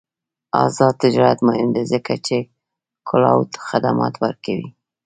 آزاد 0.65 0.95
تجارت 1.03 1.39
مهم 1.47 1.69
دی 1.75 1.83
ځکه 1.93 2.13
چې 2.27 2.37
کلاؤډ 3.09 3.51
خدمات 3.67 4.13
ورکوي. 4.23 4.67